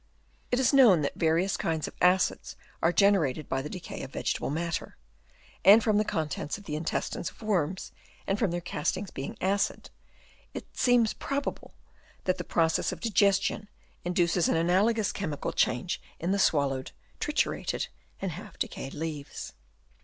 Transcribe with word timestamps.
It 0.49 0.59
is 0.59 0.73
known 0.73 1.03
that 1.03 1.13
various 1.13 1.55
kinds 1.55 1.87
of 1.87 1.93
acids 2.01 2.55
are 2.81 2.91
gene 2.91 3.15
rated 3.17 3.47
by 3.47 3.61
the 3.61 3.69
decay 3.69 4.01
of 4.01 4.09
vegetable 4.13 4.49
matter; 4.49 4.97
and 5.63 5.83
from 5.83 5.99
the 5.99 6.03
contents 6.03 6.57
of 6.57 6.63
the 6.63 6.75
intestines 6.75 7.29
of 7.29 7.43
worms 7.43 7.91
and 8.25 8.39
from 8.39 8.49
their 8.49 8.61
castings 8.61 9.11
being 9.11 9.37
acid, 9.41 9.91
it 10.55 10.65
seems 10.75 11.13
pro 11.13 11.39
bable 11.41 11.73
that 12.23 12.39
the 12.39 12.43
process 12.43 12.91
of 12.91 12.99
digestion 12.99 13.67
induces 14.03 14.49
an 14.49 14.55
analogous 14.55 15.11
chemical 15.11 15.53
change 15.53 16.01
in 16.19 16.31
the 16.31 16.39
swallowed, 16.39 16.93
triturated, 17.19 17.87
and 18.19 18.31
half 18.31 18.57
decayed 18.57 18.95
leaves. 18.95 19.53